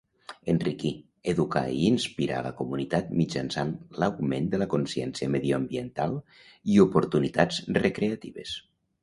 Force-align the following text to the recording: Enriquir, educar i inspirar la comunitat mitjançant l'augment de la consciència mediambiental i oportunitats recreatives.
Enriquir, 0.51 0.91
educar 1.33 1.61
i 1.73 1.83
inspirar 1.89 2.39
la 2.47 2.51
comunitat 2.61 3.11
mitjançant 3.19 3.75
l'augment 4.05 4.49
de 4.55 4.61
la 4.63 4.69
consciència 4.73 5.31
mediambiental 5.37 6.17
i 6.75 6.81
oportunitats 6.89 7.63
recreatives. 7.81 8.59